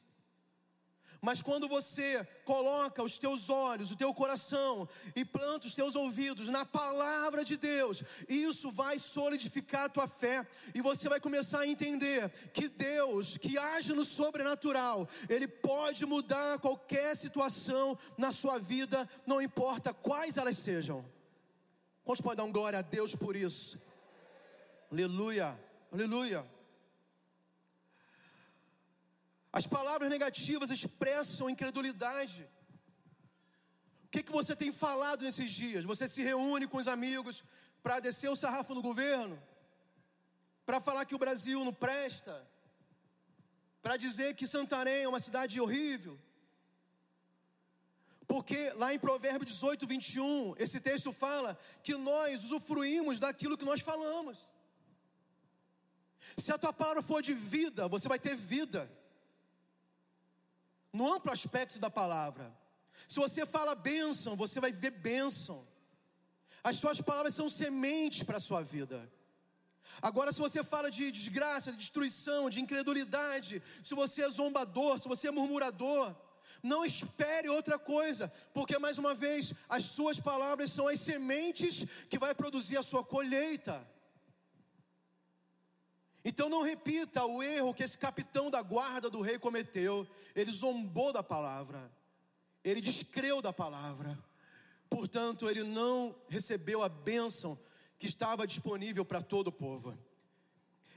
[1.25, 6.51] Mas quando você coloca os teus olhos, o teu coração e planta os teus ouvidos
[6.51, 11.67] na palavra de Deus, isso vai solidificar a tua fé e você vai começar a
[11.67, 19.09] entender que Deus, que age no sobrenatural, ele pode mudar qualquer situação na sua vida,
[19.27, 21.03] não importa quais elas sejam.
[22.05, 23.81] Quantos podem dar um glória a Deus por isso?
[24.93, 25.59] Aleluia,
[25.91, 26.54] aleluia.
[29.59, 32.43] As palavras negativas expressam incredulidade.
[34.07, 35.85] O que, que você tem falado nesses dias?
[35.85, 37.45] Você se reúne com os amigos
[37.81, 39.41] para descer o sarrafo no governo?
[40.67, 42.35] Para falar que o Brasil não presta?
[43.81, 46.19] Para dizer que Santarém é uma cidade horrível?
[48.27, 53.81] Porque lá em Provérbio 18, 21, esse texto fala que nós usufruímos daquilo que nós
[53.81, 54.37] falamos.
[56.37, 58.91] Se a tua palavra for de vida, você vai ter vida
[60.95, 62.57] no amplo aspecto da palavra.
[63.09, 65.67] Se você fala bênção, você vai ver bênção.
[66.63, 69.11] As suas palavras são sementes para a sua vida.
[70.01, 75.09] Agora, se você fala de desgraça, de destruição, de incredulidade, se você é zombador, se
[75.09, 76.15] você é murmurador,
[76.63, 82.19] não espere outra coisa, porque mais uma vez, as suas palavras são as sementes que
[82.19, 83.87] vai produzir a sua colheita.
[86.25, 90.09] Então não repita o erro que esse capitão da guarda do rei cometeu.
[90.35, 91.93] Ele zombou da palavra,
[92.65, 94.19] ele descreu da palavra,
[94.89, 97.59] portanto, ele não recebeu a bênção
[97.99, 99.97] que estava disponível para todo o povo.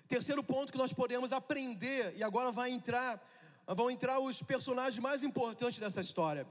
[0.07, 3.21] Terceiro ponto que nós podemos aprender, e agora vai entrar,
[3.67, 6.47] vão entrar os personagens mais importantes dessa história.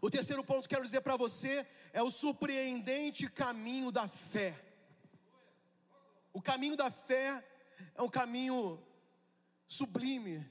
[0.00, 4.54] O terceiro ponto que quero dizer para você é o surpreendente caminho da fé.
[6.32, 7.44] O caminho da fé
[7.94, 8.82] é um caminho
[9.66, 10.48] sublime,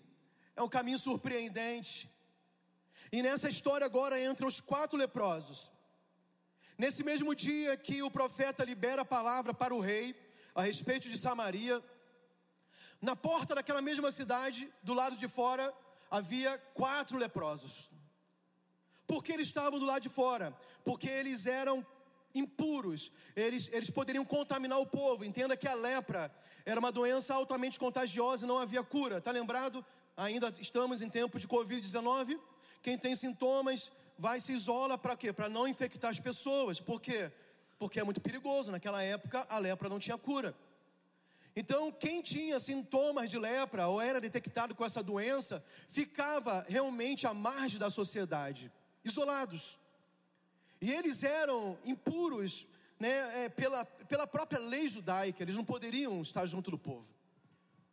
[0.56, 2.10] é um caminho surpreendente.
[3.12, 5.72] E nessa história agora entram os quatro leprosos.
[6.78, 10.16] Nesse mesmo dia que o profeta libera a palavra para o rei
[10.56, 11.84] a respeito de Samaria,
[13.02, 15.74] na porta daquela mesma cidade, do lado de fora,
[16.10, 17.92] havia quatro leprosos.
[19.06, 20.58] Por que eles estavam do lado de fora?
[20.84, 21.86] Porque eles eram
[22.34, 25.24] impuros, eles, eles poderiam contaminar o povo.
[25.24, 26.34] Entenda que a lepra
[26.66, 29.18] era uma doença altamente contagiosa e não havia cura.
[29.18, 29.86] Está lembrado?
[30.16, 32.40] Ainda estamos em tempo de Covid-19.
[32.82, 35.34] Quem tem sintomas vai se isola para quê?
[35.34, 36.80] Para não infectar as pessoas.
[36.80, 37.32] Por quê?
[37.78, 38.72] Porque é muito perigoso.
[38.72, 40.56] Naquela época a lepra não tinha cura.
[41.56, 47.34] Então, quem tinha sintomas de lepra ou era detectado com essa doença, ficava realmente à
[47.34, 48.72] margem da sociedade,
[49.04, 49.78] isolados.
[50.82, 52.66] E eles eram impuros
[53.04, 57.06] né, é, pela, pela própria lei judaica, eles não poderiam estar junto do povo.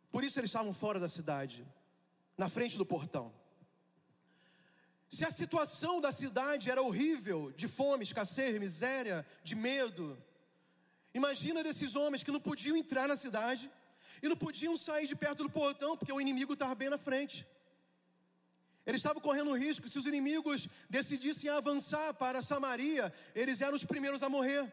[0.09, 1.67] Por isso eles estavam fora da cidade,
[2.37, 3.25] na frente do portão.
[5.09, 10.17] Se a situação da cidade era horrível, de fome, escassez, miséria, de medo,
[11.13, 13.69] imagina desses homens que não podiam entrar na cidade
[14.23, 17.45] e não podiam sair de perto do portão porque o inimigo estava bem na frente.
[18.85, 24.23] Eles estavam correndo risco, se os inimigos decidissem avançar para Samaria, eles eram os primeiros
[24.23, 24.71] a morrer.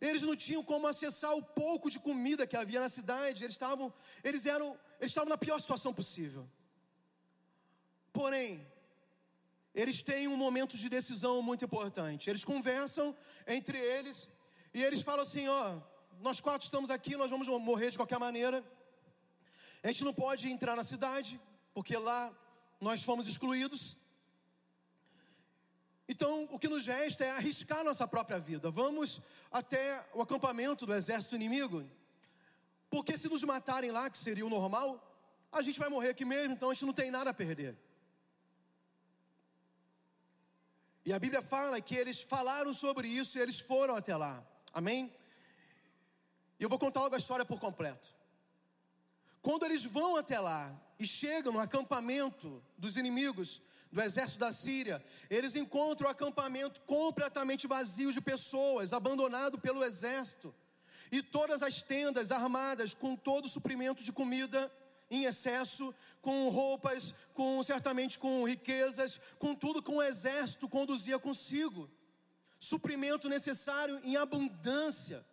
[0.00, 3.44] Eles não tinham como acessar o pouco de comida que havia na cidade.
[3.44, 6.48] Eles estavam, eles eram, eles estavam na pior situação possível.
[8.12, 8.66] Porém,
[9.74, 12.30] eles têm um momento de decisão muito importante.
[12.30, 14.30] Eles conversam entre eles
[14.72, 15.78] e eles falam assim: ó,
[16.20, 18.64] nós quatro estamos aqui, nós vamos morrer de qualquer maneira.
[19.82, 21.40] A gente não pode entrar na cidade
[21.74, 22.34] porque lá
[22.80, 23.98] nós fomos excluídos.
[26.08, 28.70] Então, o que nos resta é arriscar nossa própria vida.
[28.70, 31.88] Vamos até o acampamento do exército inimigo,
[32.88, 35.02] porque se nos matarem lá, que seria o normal,
[35.50, 37.76] a gente vai morrer aqui mesmo, então a gente não tem nada a perder.
[41.04, 44.44] E a Bíblia fala que eles falaram sobre isso e eles foram até lá.
[44.72, 45.12] Amém?
[46.58, 48.14] E eu vou contar logo a história por completo.
[49.40, 55.04] Quando eles vão até lá e chegam no acampamento dos inimigos, do exército da Síria,
[55.30, 60.54] eles encontram o acampamento completamente vazio de pessoas, abandonado pelo exército,
[61.10, 64.70] e todas as tendas armadas com todo o suprimento de comida
[65.10, 71.88] em excesso, com roupas, com certamente com riquezas, com tudo que o exército conduzia consigo.
[72.58, 75.24] Suprimento necessário em abundância.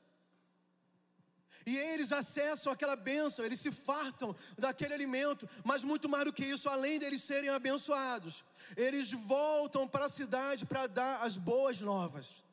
[1.66, 6.46] E eles acessam aquela bênção, eles se fartam daquele alimento, mas muito mais do que
[6.46, 8.44] isso, além deles serem abençoados,
[8.76, 12.44] eles voltam para a cidade para dar as boas novas.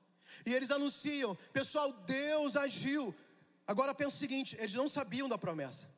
[0.47, 3.15] E eles anunciam: pessoal, Deus agiu.
[3.67, 5.91] Agora pensa o seguinte: eles não sabiam da promessa,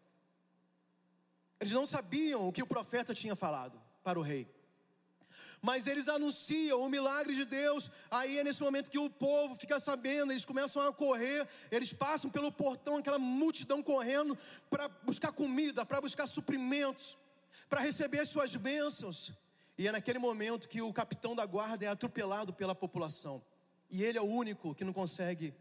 [1.60, 4.48] eles não sabiam o que o profeta tinha falado para o rei
[5.62, 7.88] mas eles anunciam o milagre de Deus.
[8.10, 12.28] Aí é nesse momento que o povo fica sabendo, eles começam a correr, eles passam
[12.28, 14.36] pelo portão, aquela multidão correndo
[14.68, 17.16] para buscar comida, para buscar suprimentos,
[17.70, 19.32] para receber as suas bênçãos.
[19.78, 23.40] E é naquele momento que o capitão da guarda é atropelado pela população.
[23.88, 25.54] E ele é o único que não consegue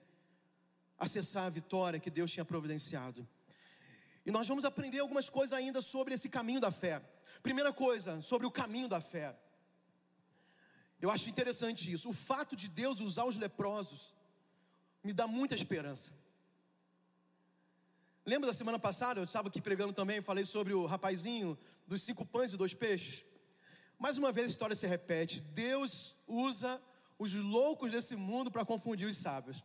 [0.98, 3.28] acessar a vitória que Deus tinha providenciado.
[4.26, 7.02] E nós vamos aprender algumas coisas ainda sobre esse caminho da fé.
[7.44, 9.36] Primeira coisa, sobre o caminho da fé.
[11.02, 12.10] Eu acho interessante isso.
[12.10, 14.14] O fato de Deus usar os leprosos
[15.04, 16.12] me dá muita esperança.
[18.24, 22.24] Lembra da semana passada, eu estava aqui pregando também, falei sobre o rapazinho dos cinco
[22.24, 23.26] pães e dois peixes?
[23.98, 25.42] Mais uma vez a história se repete.
[25.42, 26.80] Deus usa
[27.18, 29.64] os loucos desse mundo para confundir os sábios.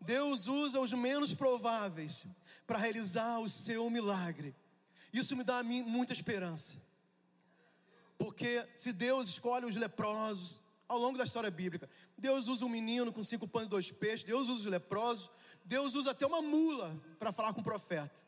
[0.00, 2.26] Deus usa os menos prováveis
[2.66, 4.54] para realizar o seu milagre.
[5.12, 6.76] Isso me dá a mim muita esperança.
[8.18, 13.12] Porque se Deus escolhe os leprosos, ao longo da história bíblica, Deus usa um menino
[13.12, 15.30] com cinco pães e dois peixes, Deus usa os leprosos,
[15.64, 18.24] Deus usa até uma mula para falar com o profeta.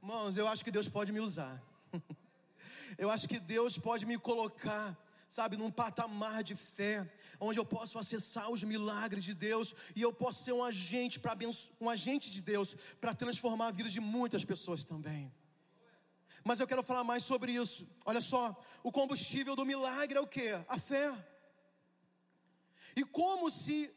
[0.00, 1.60] Irmãos, eu acho que Deus pode me usar.
[2.96, 4.96] eu acho que Deus pode me colocar,
[5.28, 10.12] sabe, num patamar de fé, onde eu posso acessar os milagres de Deus e eu
[10.12, 11.36] posso ser um agente para
[11.80, 15.32] um agente de Deus para transformar a vida de muitas pessoas também.
[16.48, 17.84] Mas eu quero falar mais sobre isso.
[18.04, 20.50] Olha só, o combustível do milagre é o que?
[20.68, 21.12] A fé.
[22.94, 23.92] E como se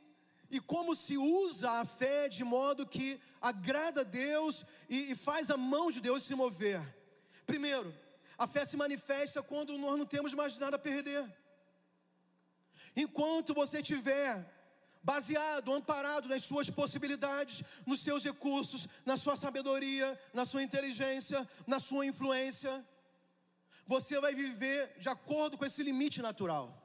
[0.49, 5.51] e como se usa a fé de modo que agrada a Deus e, e faz
[5.51, 6.81] a mão de Deus se mover.
[7.45, 7.95] Primeiro,
[8.35, 11.31] a fé se manifesta quando nós não temos mais nada a perder.
[12.95, 14.33] Enquanto você tiver
[15.01, 21.79] baseado, amparado nas suas possibilidades, nos seus recursos, na sua sabedoria, na sua inteligência, na
[21.79, 22.85] sua influência.
[23.85, 26.75] Você vai viver de acordo com esse limite natural.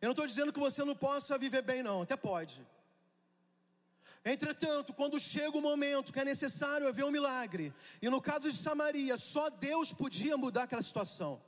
[0.00, 2.64] Eu não estou dizendo que você não possa viver bem, não, até pode.
[4.24, 8.56] Entretanto, quando chega o momento que é necessário haver um milagre, e no caso de
[8.56, 11.42] Samaria, só Deus podia mudar aquela situação.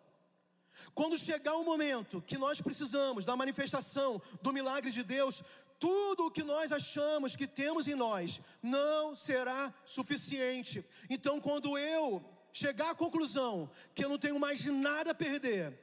[0.95, 5.43] Quando chegar o momento que nós precisamos da manifestação do milagre de Deus,
[5.79, 10.85] tudo o que nós achamos que temos em nós não será suficiente.
[11.09, 15.79] Então, quando eu chegar à conclusão que eu não tenho mais nada a perder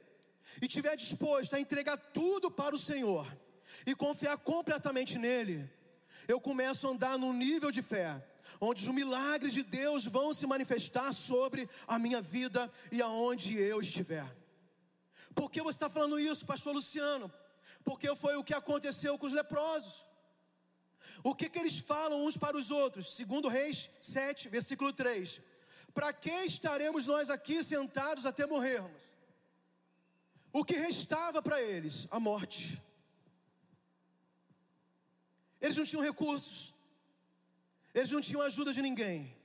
[0.62, 3.26] e tiver disposto a entregar tudo para o Senhor
[3.86, 5.68] e confiar completamente nele,
[6.26, 8.22] eu começo a andar num nível de fé
[8.60, 13.80] onde os milagres de Deus vão se manifestar sobre a minha vida e aonde eu
[13.80, 14.26] estiver.
[15.38, 17.32] Por que você está falando isso, pastor Luciano?
[17.84, 19.94] Porque foi o que aconteceu com os leprosos.
[21.22, 23.14] O que, que eles falam uns para os outros?
[23.14, 25.40] Segundo Reis 7, versículo 3.
[25.94, 29.00] Para que estaremos nós aqui sentados até morrermos?
[30.52, 32.08] O que restava para eles?
[32.10, 32.82] A morte.
[35.60, 36.74] Eles não tinham recursos.
[37.94, 39.36] Eles não tinham ajuda de ninguém.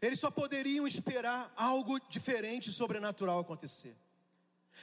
[0.00, 3.96] Eles só poderiam esperar algo diferente, sobrenatural acontecer.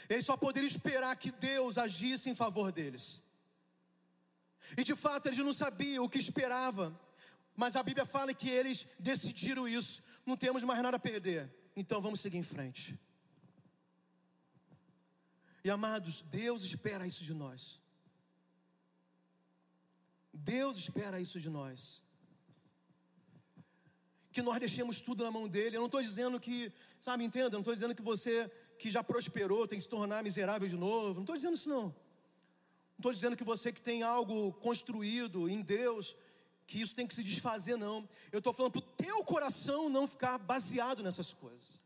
[0.10, 3.21] Eles só poderiam esperar que Deus agisse em favor deles.
[4.78, 6.97] E de fato eles não sabiam o que esperava.
[7.56, 10.02] Mas a Bíblia fala que eles decidiram isso.
[10.25, 11.52] Não temos mais nada a perder.
[11.75, 12.97] Então vamos seguir em frente.
[15.63, 17.80] E amados, Deus espera isso de nós.
[20.34, 22.02] Deus espera isso de nós.
[24.32, 25.76] Que nós deixemos tudo na mão dele.
[25.76, 28.49] Eu não estou dizendo que, sabe, entenda, não estou dizendo que você
[28.80, 31.15] que já prosperou tem que se tornar miserável de novo.
[31.15, 31.84] Não estou dizendo isso não.
[31.84, 36.15] Não estou dizendo que você que tem algo construído em Deus,
[36.65, 38.07] que isso tem que se desfazer, não.
[38.32, 41.84] Eu estou falando para o teu coração não ficar baseado nessas coisas.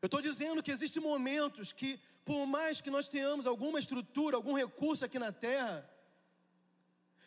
[0.00, 4.54] Eu estou dizendo que existem momentos que, por mais que nós tenhamos alguma estrutura, algum
[4.54, 5.88] recurso aqui na terra,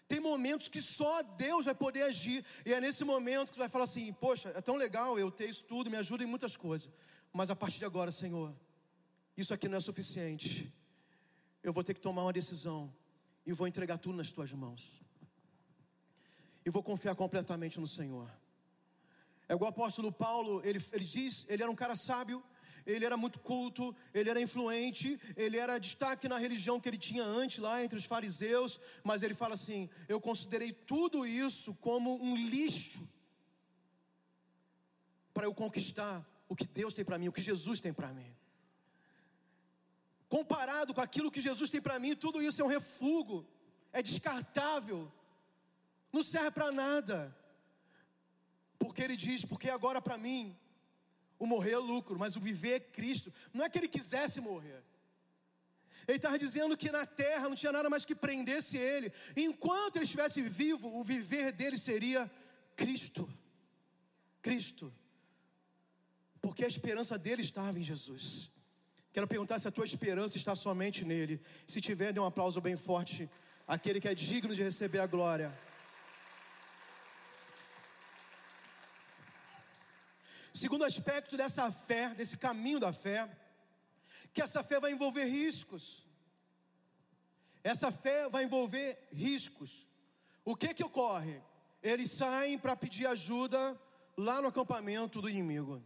[0.08, 2.44] tem momentos que só Deus vai poder agir.
[2.66, 5.50] E é nesse momento que você vai falar assim: Poxa, é tão legal eu ter
[5.50, 6.90] isso tudo, me ajuda em muitas coisas.
[7.38, 8.52] Mas a partir de agora, Senhor,
[9.38, 10.74] isso aqui não é suficiente.
[11.62, 12.92] Eu vou ter que tomar uma decisão
[13.46, 15.00] e vou entregar tudo nas tuas mãos.
[16.66, 18.28] E vou confiar completamente no Senhor.
[19.48, 22.44] É igual o apóstolo Paulo, ele, ele diz, ele era um cara sábio,
[22.88, 27.24] ele era muito culto, ele era influente, ele era destaque na religião que ele tinha
[27.24, 32.36] antes lá entre os fariseus, mas ele fala assim: Eu considerei tudo isso como um
[32.36, 33.08] lixo
[35.36, 38.34] para eu conquistar o que Deus tem para mim, o que Jesus tem para mim.
[40.30, 43.48] Comparado com aquilo que Jesus tem para mim, tudo isso é um refúgio,
[43.94, 45.12] é descartável,
[46.12, 47.36] não serve para nada.
[48.78, 50.56] Porque ele diz: Porque agora para mim
[51.40, 53.34] o morrer é lucro, mas o viver é Cristo.
[53.54, 54.84] Não é que ele quisesse morrer.
[56.08, 59.12] Ele estava dizendo que na terra não tinha nada mais que prendesse ele.
[59.36, 62.32] Enquanto ele estivesse vivo, o viver dele seria
[62.76, 63.30] Cristo.
[64.42, 64.94] Cristo.
[66.48, 68.50] Porque a esperança dele estava em Jesus.
[69.12, 71.42] Quero perguntar se a tua esperança está somente nele.
[71.68, 73.30] Se tiver, dê um aplauso bem forte
[73.68, 75.50] àquele que é digno de receber a glória.
[80.54, 83.30] Segundo aspecto dessa fé, desse caminho da fé,
[84.34, 86.08] que essa fé vai envolver riscos.
[87.62, 89.86] Essa fé vai envolver riscos.
[90.46, 91.42] O que que ocorre?
[91.84, 93.78] Eles saem para pedir ajuda
[94.16, 95.84] lá no acampamento do inimigo.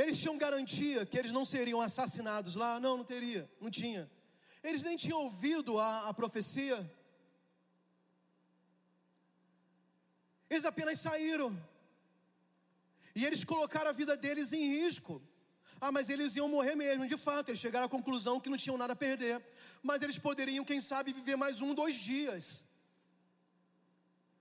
[0.00, 2.78] Eles tinham garantia que eles não seriam assassinados lá?
[2.78, 4.08] Não, não teria, não tinha.
[4.62, 6.78] Eles nem tinham ouvido a, a profecia.
[10.48, 11.50] Eles apenas saíram.
[13.12, 15.20] E eles colocaram a vida deles em risco.
[15.80, 17.48] Ah, mas eles iam morrer mesmo, de fato.
[17.48, 19.44] Eles chegaram à conclusão que não tinham nada a perder.
[19.82, 22.64] Mas eles poderiam, quem sabe, viver mais um, dois dias.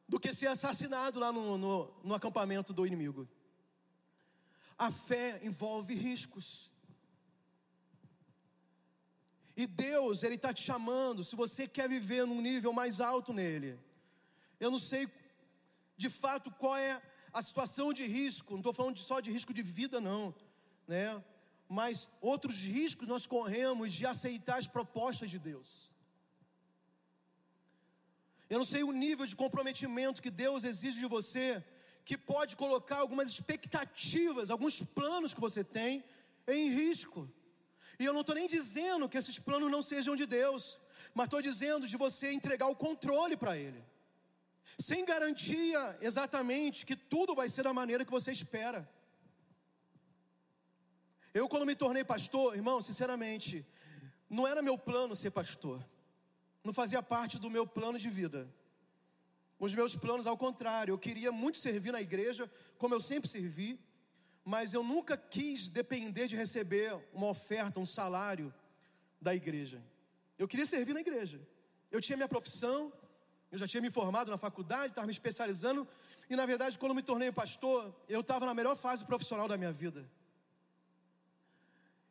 [0.08, 3.28] Do que ser assassinado lá no, no, no acampamento do inimigo.
[4.78, 6.72] A fé envolve riscos.
[9.56, 13.80] E Deus, Ele está te chamando, se você quer viver num nível mais alto nele.
[14.60, 15.10] Eu não sei
[15.98, 17.02] de fato qual é
[17.34, 20.34] a situação de risco, não estou falando só de risco de vida, não,
[20.88, 21.24] né?
[21.68, 25.96] Mas outros riscos nós corremos de aceitar as propostas de Deus.
[28.50, 31.64] Eu não sei o nível de comprometimento que Deus exige de você,
[32.08, 36.04] que pode colocar algumas expectativas, alguns planos que você tem
[36.48, 37.30] em risco.
[38.00, 40.80] E eu não estou nem dizendo que esses planos não sejam de Deus,
[41.14, 43.82] mas estou dizendo de você entregar o controle para Ele
[44.78, 48.88] sem garantia exatamente que tudo vai ser da maneira que você espera.
[51.34, 53.66] Eu, quando me tornei pastor, irmão, sinceramente,
[54.30, 55.84] não era meu plano ser pastor,
[56.64, 58.52] não fazia parte do meu plano de vida.
[59.60, 63.80] Os meus planos, ao contrário, eu queria muito servir na igreja, como eu sempre servi,
[64.46, 68.54] mas eu nunca quis depender de receber uma oferta, um salário
[69.20, 69.84] da igreja.
[70.38, 71.42] Eu queria servir na igreja.
[71.92, 72.94] Eu tinha minha profissão,
[73.52, 75.88] eu já tinha me formado na faculdade, estava me especializando,
[76.30, 79.72] e na verdade, quando me tornei pastor, eu estava na melhor fase profissional da minha
[79.72, 80.08] vida.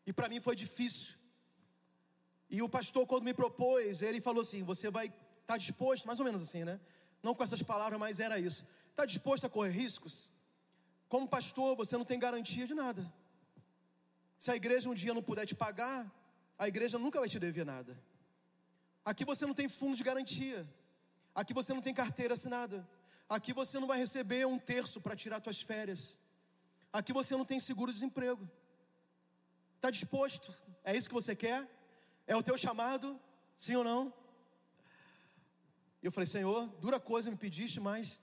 [0.06, 1.14] E para mim foi difícil.
[2.48, 6.18] E o pastor, quando me propôs, ele falou assim: Você vai estar tá disposto, mais
[6.20, 6.80] ou menos assim, né?
[7.22, 8.66] Não com essas palavras, mas era isso.
[8.90, 10.32] Está disposto a correr riscos?
[11.08, 13.12] Como pastor, você não tem garantia de nada.
[14.38, 16.10] Se a igreja um dia não puder te pagar,
[16.58, 17.96] a igreja nunca vai te dever nada.
[19.04, 20.66] Aqui você não tem fundo de garantia.
[21.34, 22.86] Aqui você não tem carteira assinada.
[23.28, 26.20] Aqui você não vai receber um terço para tirar suas férias.
[26.92, 28.48] Aqui você não tem seguro-desemprego.
[29.76, 30.54] Está disposto?
[30.82, 31.68] É isso que você quer?
[32.26, 33.20] É o teu chamado?
[33.56, 34.12] Sim ou não?
[36.02, 38.22] Eu falei, Senhor, dura coisa me pediste, mas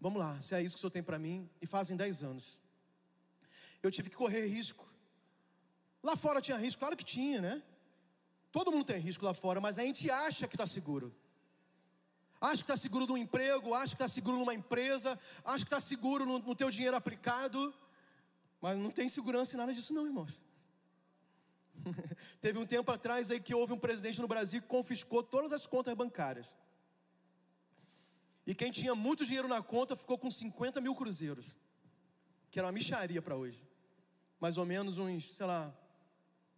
[0.00, 2.60] vamos lá, se é isso que o Senhor tem para mim, e fazem dez anos.
[3.82, 4.88] Eu tive que correr risco.
[6.02, 7.62] Lá fora tinha risco, claro que tinha, né?
[8.50, 11.14] Todo mundo tem risco lá fora, mas a gente acha que está seguro
[12.42, 15.80] acha que está seguro no emprego, acha que está seguro numa empresa, acha que está
[15.80, 17.72] seguro no, no teu dinheiro aplicado,
[18.60, 20.32] mas não tem segurança em nada disso não, irmãos.
[22.40, 25.66] Teve um tempo atrás aí que houve um presidente no Brasil que confiscou todas as
[25.66, 26.46] contas bancárias.
[28.46, 31.46] E quem tinha muito dinheiro na conta ficou com 50 mil cruzeiros,
[32.50, 33.62] que era uma micharia para hoje.
[34.40, 35.72] Mais ou menos uns, sei lá,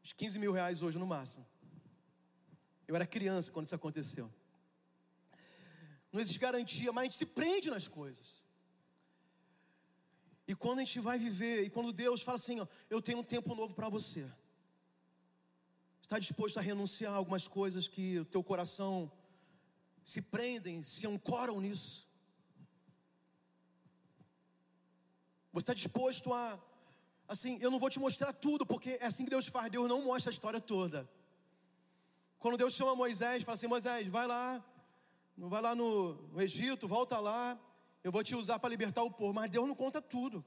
[0.03, 1.47] uns 15 mil reais hoje no máximo.
[2.89, 4.31] Eu era criança quando isso aconteceu
[6.14, 8.41] não existe garantia, mas a gente se prende nas coisas.
[10.47, 13.25] E quando a gente vai viver, e quando Deus fala assim, ó, eu tenho um
[13.25, 14.25] tempo novo para você.
[16.05, 19.11] Está disposto a renunciar a algumas coisas que o teu coração
[20.05, 22.07] se prendem, se ancoram nisso?
[25.51, 26.61] Você está disposto a,
[27.27, 29.73] Assim, eu não vou te mostrar tudo, porque é assim que Deus faz.
[29.73, 31.09] Deus não mostra a história toda.
[32.39, 34.63] Quando Deus chama Moisés, fala assim: Moisés, vai lá,
[35.39, 37.59] vai lá no, no Egito, volta lá,
[38.03, 39.33] eu vou te usar para libertar o povo.
[39.33, 40.45] Mas Deus não conta tudo.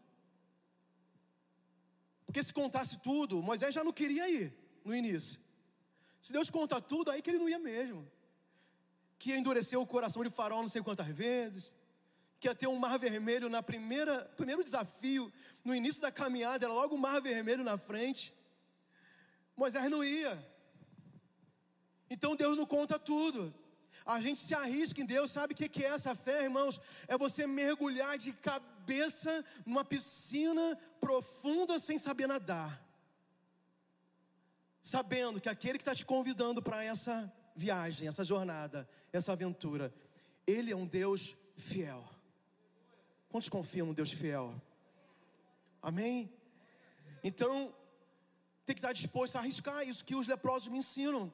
[2.27, 4.53] Porque se contasse tudo, Moisés já não queria ir
[4.85, 5.46] no início.
[6.27, 8.05] Se Deus conta tudo, aí que ele não ia mesmo.
[9.17, 11.73] Que ia endurecer o coração de Faraó não sei quantas vezes.
[12.37, 15.31] Que ia ter um mar vermelho na primeira, primeiro desafio,
[15.63, 18.35] no início da caminhada, era logo o mar vermelho na frente.
[19.55, 20.37] Moisés não ia.
[22.09, 23.55] Então Deus não conta tudo.
[24.05, 26.81] A gente se arrisca em Deus, sabe o que é essa fé, irmãos?
[27.07, 32.85] É você mergulhar de cabeça numa piscina profunda sem saber nadar
[34.87, 39.93] sabendo que aquele que está te convidando para essa viagem, essa jornada, essa aventura,
[40.45, 42.07] ele é um Deus fiel.
[43.27, 44.55] Quantos confiam no Deus fiel?
[45.81, 46.31] Amém?
[47.21, 47.75] Então,
[48.65, 51.33] tem que estar disposto a arriscar isso que os leprosos me ensinam.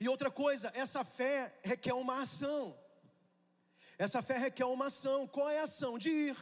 [0.00, 2.74] E outra coisa, essa fé requer uma ação.
[3.98, 5.26] Essa fé requer uma ação.
[5.26, 5.98] Qual é a ação?
[5.98, 6.36] De ir.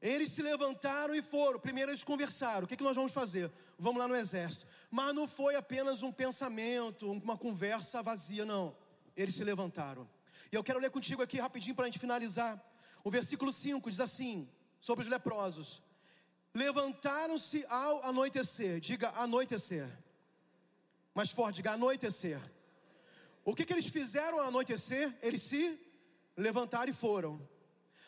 [0.00, 1.58] Eles se levantaram e foram.
[1.58, 2.64] Primeiro eles conversaram.
[2.64, 3.50] O que, que nós vamos fazer?
[3.78, 4.66] Vamos lá no exército.
[4.90, 8.76] Mas não foi apenas um pensamento, uma conversa vazia, não.
[9.16, 10.08] Eles se levantaram.
[10.50, 12.62] E eu quero ler contigo aqui rapidinho para a gente finalizar.
[13.04, 14.48] O versículo 5 diz assim:
[14.80, 15.82] sobre os leprosos:
[16.54, 18.80] Levantaram-se ao anoitecer.
[18.80, 19.88] Diga anoitecer.
[21.14, 22.40] Mais forte, diga anoitecer.
[23.44, 25.16] O que, que eles fizeram ao anoitecer?
[25.22, 25.78] Eles se
[26.36, 27.40] levantaram e foram.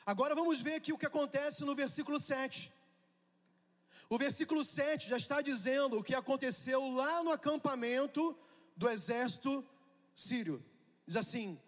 [0.05, 2.73] Agora vamos ver aqui o que acontece no versículo 7.
[4.13, 8.37] O versículo 7 já está dizendo o que aconteceu lá no acampamento
[8.77, 9.65] do exército
[10.13, 10.65] sírio.
[11.07, 11.61] Diz assim: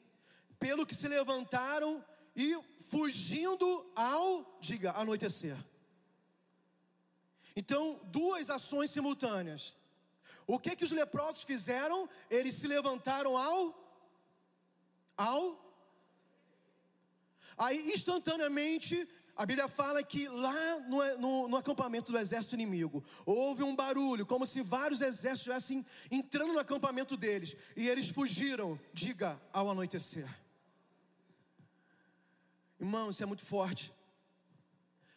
[0.58, 2.58] pelo que se levantaram e
[2.90, 5.56] fugindo ao, diga, anoitecer.
[7.54, 9.72] Então, duas ações simultâneas.
[10.44, 12.08] O que que os leprosos fizeram?
[12.28, 13.80] Eles se levantaram ao
[15.16, 15.62] ao
[17.56, 19.08] Aí, instantaneamente,
[19.42, 24.24] a Bíblia fala que lá no, no, no, acampamento do exército inimigo, houve um barulho,
[24.24, 30.28] como se vários exércitos estivessem entrando no acampamento deles, e eles fugiram, diga, ao anoitecer.
[32.78, 33.92] Irmão, isso é muito forte.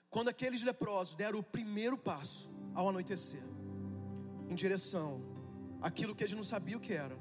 [0.10, 3.44] Quando aqueles leprosos deram o primeiro passo ao anoitecer,
[4.50, 5.22] em direção
[5.84, 7.16] àquilo que eles não sabiam o que era,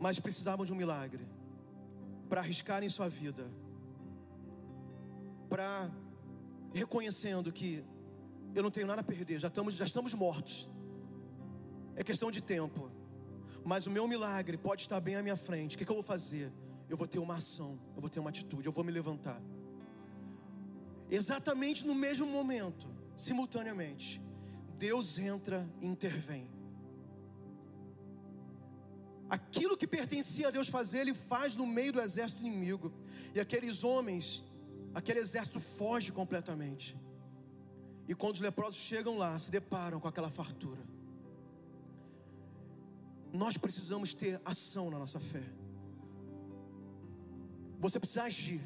[0.00, 1.24] mas precisavam de um milagre
[2.28, 3.48] para arriscarem sua vida,
[5.52, 5.90] para
[6.72, 7.84] reconhecendo que
[8.54, 10.66] eu não tenho nada a perder, já estamos, já estamos mortos.
[11.94, 12.90] É questão de tempo.
[13.62, 15.74] Mas o meu milagre pode estar bem à minha frente.
[15.74, 16.50] O que, que eu vou fazer?
[16.88, 19.40] Eu vou ter uma ação, eu vou ter uma atitude, eu vou me levantar.
[21.10, 24.22] Exatamente no mesmo momento, simultaneamente,
[24.78, 26.48] Deus entra e intervém.
[29.28, 32.90] Aquilo que pertencia a Deus fazer, ele faz no meio do exército inimigo.
[33.34, 34.42] E aqueles homens,
[34.94, 36.96] aquele exército foge completamente.
[38.08, 40.82] E quando os leprosos chegam lá, se deparam com aquela fartura.
[43.32, 45.44] Nós precisamos ter ação na nossa fé.
[47.80, 48.60] Você precisa agir.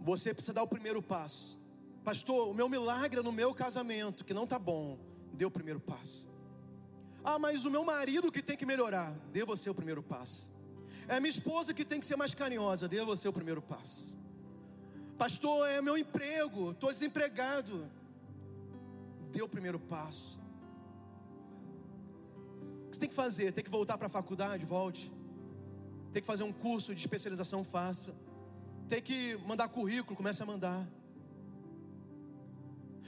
[0.00, 1.58] Você precisa dar o primeiro passo.
[2.04, 4.98] Pastor, o meu milagre é no meu casamento, que não está bom.
[5.32, 6.30] Dê o primeiro passo.
[7.24, 9.12] Ah, mas o meu marido que tem que melhorar.
[9.32, 10.50] Dê você o primeiro passo.
[11.08, 12.86] É minha esposa que tem que ser mais carinhosa.
[12.86, 14.14] Dê você o primeiro passo.
[15.18, 16.72] Pastor, é meu emprego.
[16.72, 17.90] Estou desempregado.
[19.30, 20.40] Dê o primeiro passo.
[22.86, 23.52] O que você tem que fazer?
[23.52, 24.64] Tem que voltar para a faculdade?
[24.64, 25.12] Volte.
[26.12, 27.64] Tem que fazer um curso de especialização?
[27.64, 28.14] Faça.
[28.88, 30.16] Tem que mandar currículo?
[30.16, 30.86] Comece a mandar.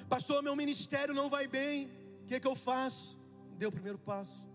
[0.09, 1.91] Pastor, meu ministério não vai bem.
[2.23, 3.17] O que, é que eu faço?
[3.59, 4.49] dê o primeiro passo.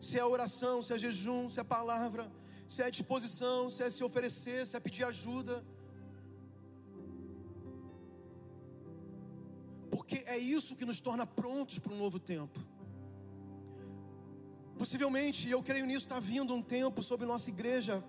[0.00, 2.30] Se é oração, se é jejum, se é palavra,
[2.66, 5.64] se é disposição, se é se oferecer, se é pedir ajuda.
[10.12, 12.60] Porque é isso que nos torna prontos para um novo tempo.
[14.76, 18.04] Possivelmente, e eu creio nisso, está vindo um tempo sobre nossa igreja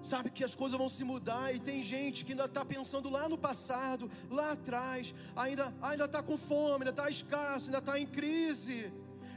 [0.00, 3.28] Sabe que as coisas vão se mudar e tem gente que ainda está pensando lá
[3.28, 8.06] no passado, lá atrás, ainda ainda está com fome, ainda está escasso, ainda está em
[8.06, 8.92] crise.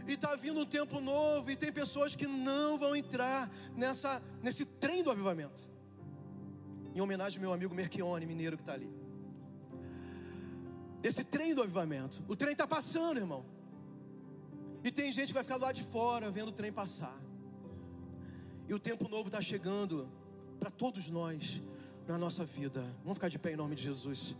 [0.08, 4.64] E está vindo um tempo novo e tem pessoas que não vão entrar nessa nesse
[4.64, 5.70] trem do avivamento.
[6.96, 9.01] Em homenagem ao meu amigo Merchione, mineiro que está ali.
[11.04, 12.24] Esse trem do avivamento.
[12.28, 13.46] O trem está passando, irmão.
[14.84, 17.18] E tem gente que vai ficar do lado de fora vendo o trem passar.
[18.68, 20.08] E o tempo novo está chegando
[20.60, 21.62] para todos nós.
[22.08, 22.82] na nossa vida.
[23.04, 24.36] Vamos ficar de pé em nome de Jesus.